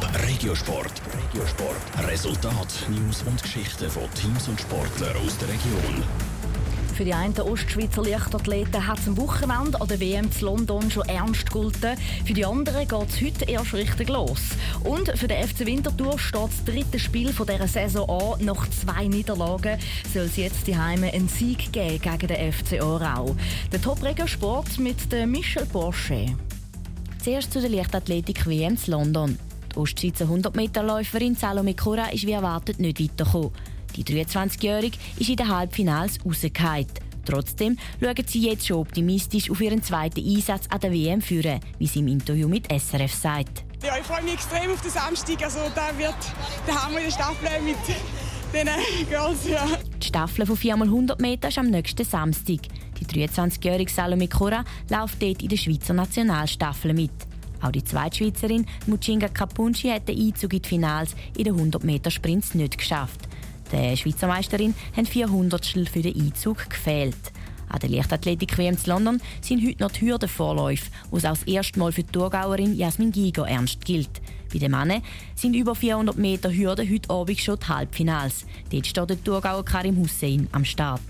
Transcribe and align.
Top 0.00 0.10
Regiosport. 0.26 0.92
Regiosport. 1.12 2.08
Resultat, 2.08 2.68
News 2.88 3.22
und 3.26 3.42
Geschichten 3.42 3.90
von 3.90 4.02
Teams 4.14 4.48
und 4.48 4.58
Sportlern 4.58 5.14
aus 5.16 5.36
der 5.38 5.48
Region. 5.48 6.02
Für 6.94 7.04
die 7.04 7.12
einen 7.12 7.38
Ostschweizer 7.38 8.02
Leichtathleten 8.02 8.86
hat 8.86 8.98
es 8.98 9.08
am 9.08 9.16
Wochenende 9.18 9.80
an 9.80 9.88
der 9.88 10.00
WM 10.00 10.32
zu 10.32 10.46
London 10.46 10.90
schon 10.90 11.06
ernst 11.06 11.46
gegolten. 11.46 11.98
Für 12.24 12.32
die 12.32 12.44
anderen 12.44 12.88
geht 12.88 13.08
es 13.08 13.20
heute 13.20 13.44
erst 13.50 13.74
richtig 13.74 14.08
los. 14.08 14.40
Und 14.84 15.08
für 15.18 15.28
den 15.28 15.46
FC 15.46 15.66
Winterthur 15.66 16.18
steht 16.18 16.48
das 16.48 16.64
dritte 16.64 16.98
Spiel 16.98 17.32
von 17.32 17.46
dieser 17.46 17.68
Saison 17.68 18.08
an. 18.08 18.44
Nach 18.44 18.66
zwei 18.70 19.06
Niederlagen 19.06 19.78
soll 20.12 20.24
es 20.24 20.36
jetzt 20.36 20.66
die 20.66 20.76
Heime 20.76 21.12
einen 21.12 21.28
Sieg 21.28 21.72
geben 21.72 22.00
gegen 22.00 22.26
den 22.26 22.52
FC 22.52 22.80
Aarau. 22.80 23.36
Der 23.72 23.82
top 23.82 23.98
Sport 24.26 24.78
mit 24.78 25.12
Michel 25.26 25.66
Porsche. 25.66 26.26
Zuerst 27.22 27.52
zu 27.52 27.60
der 27.60 27.70
Leichtathletik 27.70 28.46
WM 28.46 28.78
zu 28.78 28.92
London. 28.92 29.38
Die 29.80 29.82
Ostschweizer 29.82 30.26
100-Meter-Läuferin 30.26 31.34
Salome 31.36 31.74
Cora 31.74 32.08
ist 32.08 32.26
wie 32.26 32.32
erwartet 32.32 32.78
nicht 32.80 33.00
weitergekommen. 33.00 33.50
Die 33.96 34.04
23-Jährige 34.04 34.98
ist 35.16 35.30
in 35.30 35.36
den 35.36 35.48
Halbfinals 35.48 36.18
rausgefallen. 36.22 36.86
Trotzdem 37.24 37.78
schauen 37.98 38.26
sie 38.26 38.46
jetzt 38.46 38.66
schon 38.66 38.76
optimistisch 38.76 39.50
auf 39.50 39.58
ihren 39.62 39.82
zweiten 39.82 40.20
Einsatz 40.20 40.66
an 40.68 40.80
der 40.80 40.92
WM 40.92 41.22
führen, 41.22 41.60
wie 41.78 41.86
sie 41.86 42.00
im 42.00 42.08
Interview 42.08 42.46
mit 42.46 42.66
SRF 42.70 43.14
sagt. 43.14 43.64
Ja, 43.82 43.96
ich 43.98 44.04
freue 44.04 44.22
mich 44.22 44.34
extrem 44.34 44.70
auf 44.70 44.82
den 44.82 44.90
Samstag. 44.90 45.42
Also, 45.42 45.60
da 45.74 45.96
wird 45.96 46.14
der 46.66 46.84
Hammer 46.84 46.98
in 46.98 47.04
der 47.04 47.12
Staffel 47.12 47.48
mit 47.64 47.76
den 48.52 48.68
Girls. 49.08 49.48
Ja. 49.48 49.66
Die 49.98 50.06
Staffel 50.06 50.44
von 50.44 50.58
4x100 50.58 51.22
Meter 51.22 51.48
ist 51.48 51.56
am 51.56 51.68
nächsten 51.68 52.04
Samstag. 52.04 52.58
Die 53.00 53.06
23-jährige 53.06 53.90
Salome 53.90 54.28
Cora 54.28 54.62
läuft 54.90 55.22
dort 55.22 55.42
in 55.42 55.48
der 55.48 55.56
Schweizer 55.56 55.94
Nationalstaffel 55.94 56.92
mit. 56.92 57.29
Auch 57.60 57.72
die 57.72 57.84
Zweitschweizerin 57.84 58.66
Muchinga 58.86 59.28
Capunci 59.28 59.88
hat 59.88 60.08
den 60.08 60.18
Einzug 60.18 60.52
in 60.54 60.62
die 60.62 60.68
Finals 60.68 61.14
in 61.36 61.44
den 61.44 61.54
100 61.54 61.84
Meter 61.84 62.10
Sprints 62.10 62.54
nicht 62.54 62.78
geschafft. 62.78 63.20
Der 63.72 63.96
Schweizer 63.96 64.26
Meisterin 64.26 64.74
haben 64.96 65.06
400 65.06 65.66
für 65.66 66.02
den 66.02 66.20
Einzug 66.20 66.68
gefehlt. 66.68 67.32
An 67.68 67.78
der 67.78 67.88
Leichtathletik 67.88 68.58
WM 68.58 68.74
in 68.74 68.80
London 68.86 69.20
sind 69.40 69.64
heute 69.64 69.82
noch 69.82 69.92
die 69.92 70.06
Hürdenvorläufe, 70.06 70.90
wo 71.10 71.18
es 71.18 71.24
auch 71.24 71.30
das 71.30 71.44
erste 71.44 71.78
Mal 71.78 71.92
für 71.92 72.02
die 72.02 72.10
Thurgauerin 72.10 72.76
Jasmin 72.76 73.12
Giger 73.12 73.46
ernst 73.46 73.84
gilt. 73.84 74.20
Bei 74.52 74.58
den 74.58 74.72
Männern 74.72 75.02
sind 75.36 75.54
über 75.54 75.76
400 75.76 76.18
Meter 76.18 76.52
Hürden 76.52 76.90
heute 76.90 77.10
Abend 77.10 77.38
schon 77.38 77.60
die 77.60 77.68
Halbfinals. 77.68 78.44
Dort 78.72 78.86
steht 78.88 79.10
der 79.10 79.22
Thurgauer 79.22 79.64
Karim 79.64 79.98
Hussein 79.98 80.48
am 80.50 80.64
Start. 80.64 81.00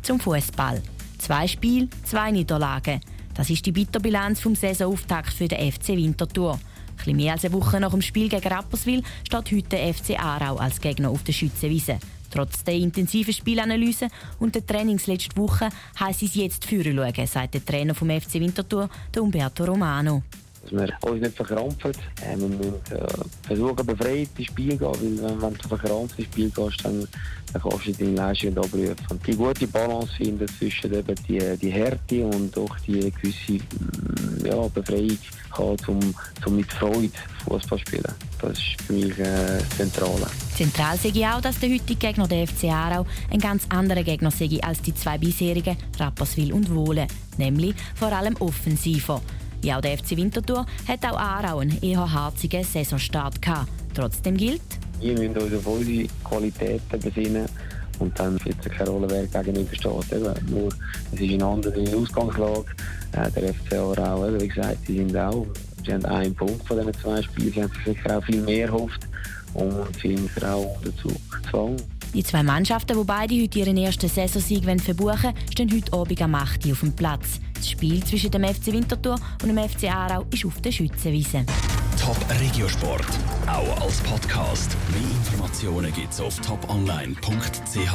Zum 0.00 0.18
Fußball. 0.18 0.82
Zwei 1.18 1.46
Spiele, 1.46 1.88
zwei 2.04 2.30
Niederlagen. 2.30 3.00
Das 3.36 3.50
ist 3.50 3.66
die 3.66 3.72
Bitterbilanz 3.72 4.40
vom 4.40 4.54
Saisonauftakt 4.54 5.32
für 5.32 5.46
den 5.46 5.70
FC 5.70 5.88
Winterthur. 5.88 6.58
Ein 7.06 7.16
mehr 7.16 7.34
als 7.34 7.44
eine 7.44 7.52
Woche 7.52 7.78
nach 7.78 7.90
dem 7.90 8.00
Spiel 8.00 8.28
gegen 8.28 8.48
Rapperswil 8.48 9.02
steht 9.24 9.52
heute 9.52 9.68
der 9.68 9.94
FC 9.94 10.18
Aarau 10.18 10.56
als 10.56 10.80
Gegner 10.80 11.10
auf 11.10 11.22
der 11.22 11.34
Schützenwiese. 11.34 11.98
Trotz 12.30 12.64
der 12.64 12.74
intensiven 12.74 13.32
Spielanalyse 13.32 14.08
und 14.40 14.54
der 14.54 14.66
Trainings 14.66 15.06
letzte 15.06 15.36
Woche 15.36 15.68
heisst 16.00 16.22
es 16.22 16.34
jetzt 16.34 16.64
führen 16.64 16.96
schauen, 16.96 17.26
sagt 17.26 17.54
der 17.54 17.64
Trainer 17.64 17.94
vom 17.94 18.10
FC 18.10 18.34
Winterthur, 18.34 18.88
Umberto 19.16 19.64
Romano 19.64 20.22
dass 20.70 21.02
wir 21.02 21.10
uns 21.10 21.20
nicht 21.20 21.36
verkrampfen. 21.36 21.92
Äh, 22.22 22.36
wir 22.36 22.48
müssen 22.48 22.74
äh, 22.90 23.06
versuchen, 23.46 23.86
befreit 23.86 24.28
ins 24.36 24.46
Spiel 24.46 24.78
zu 24.78 24.92
gehen, 24.92 25.22
weil 25.22 25.42
wenn 25.42 25.54
du 25.54 25.68
verkrampft 25.68 26.18
ins 26.18 26.28
Spiel 26.28 26.50
gehst, 26.50 26.84
dann, 26.84 27.06
dann 27.52 27.62
kannst 27.62 27.86
du 27.86 27.92
deine 27.92 28.16
Leistung 28.16 28.56
abrufen. 28.56 28.96
Und 29.10 29.26
die 29.26 29.36
gute 29.36 29.66
Balance 29.66 30.14
finden 30.16 30.48
zwischen 30.58 30.92
eben 30.92 31.14
die, 31.28 31.56
die 31.56 31.70
Härte 31.70 32.24
und 32.24 32.56
auch 32.58 32.76
die 32.86 33.10
gewisse 33.10 33.52
mm, 33.52 34.46
ja, 34.46 34.68
Befreiung 34.68 35.18
kann, 35.54 35.76
um, 35.86 36.14
um 36.44 36.56
mit 36.56 36.72
Freude 36.72 37.10
Fußball 37.44 37.78
spielen. 37.78 38.14
Das 38.40 38.52
ist 38.52 38.82
für 38.82 38.92
mich 38.92 39.18
äh, 39.18 39.58
zentral. 39.76 40.26
Zentral 40.56 40.98
sehe 40.98 41.12
ich 41.12 41.26
auch, 41.26 41.40
dass 41.40 41.58
der 41.58 41.70
heutige 41.70 41.94
Gegner 41.94 42.28
der 42.28 42.46
FC 42.46 42.64
Aarau 42.64 43.06
ein 43.30 43.40
ganz 43.40 43.64
anderer 43.68 44.02
Gegner 44.02 44.30
sei 44.30 44.58
als 44.62 44.82
die 44.82 44.94
zwei 44.94 45.18
bisherigen 45.18 45.76
Rapperswil 45.98 46.52
und 46.52 46.74
Wohlen, 46.74 47.08
nämlich 47.38 47.74
vor 47.94 48.12
allem 48.12 48.36
offensiver. 48.36 49.20
Wie 49.62 49.72
auch 49.72 49.80
der 49.80 49.98
FC 49.98 50.16
Winterthur 50.16 50.66
hat 50.86 51.04
auch 51.04 51.18
Aarau 51.18 51.58
einen 51.58 51.80
eher 51.82 52.12
harzigen 52.12 52.62
Saisonstart 52.62 53.40
gehabt. 53.40 53.68
Trotzdem 53.94 54.36
gilt, 54.36 54.60
wir 55.00 55.12
müssen 55.12 55.36
uns 55.36 55.54
auf 55.54 55.66
unsere 55.66 56.08
Qualitäten 56.24 57.00
besinnen 57.00 57.46
und 57.98 58.18
dann 58.18 58.38
spielt 58.38 58.56
es 58.64 58.72
keine 58.72 58.90
Rolle, 58.90 59.08
wer 59.10 59.42
gegenübersteht. 59.42 60.12
Eben, 60.12 60.50
nur, 60.50 60.68
es 61.12 61.20
ist 61.20 61.32
eine 61.32 61.44
andere 61.44 61.96
Ausgangslage. 61.96 62.66
Äh, 63.12 63.30
der 63.30 63.54
FC 63.54 63.72
Aarau, 63.74 64.40
wie 64.40 64.48
gesagt, 64.48 64.78
sie 64.86 64.98
sind 64.98 65.16
auch, 65.16 65.46
sie 65.84 65.92
haben 65.92 66.04
einen 66.06 66.34
Punkt 66.34 66.66
von 66.66 66.78
diesen 66.78 66.94
zwei 66.94 67.22
Spielen, 67.22 67.52
sie 67.52 67.62
haben 67.62 67.72
sich 67.72 67.96
sicher 67.96 68.18
auch 68.18 68.24
viel 68.24 68.42
mehr 68.42 68.66
erhofft 68.66 69.00
und 69.54 69.96
sie 70.02 70.16
haben 70.16 70.52
auch 70.52 70.76
dazu 70.84 71.08
gezwungen. 71.30 71.76
Die 72.14 72.22
zwei 72.22 72.42
Mannschaften, 72.42 72.98
die 72.98 73.04
beide 73.04 73.42
heute 73.42 73.58
ihren 73.58 73.76
ersten 73.76 74.08
Saisonsieg 74.08 74.64
verbuchen 74.80 75.32
stehen 75.50 75.70
heute 75.70 75.92
Abend 75.92 76.22
am 76.22 76.34
8 76.34 76.70
auf 76.70 76.80
dem 76.80 76.92
Platz. 76.92 77.40
Das 77.56 77.70
Spiel 77.70 78.04
zwischen 78.04 78.30
dem 78.30 78.44
FC 78.44 78.66
Winterthur 78.66 79.16
und 79.42 79.48
dem 79.48 79.58
FC 79.58 79.84
Aarau 79.84 80.26
ist 80.30 80.44
auf 80.44 80.60
der 80.60 80.72
Schützenwiese. 80.72 81.44
Top 82.00 82.18
Regiosport, 82.40 83.06
auch 83.46 83.80
als 83.82 84.00
Podcast. 84.00 84.76
Mehr 84.90 85.10
Informationen 85.10 85.92
gibt's 85.92 86.20
auf 86.20 86.38
toponline.ch. 86.40 87.94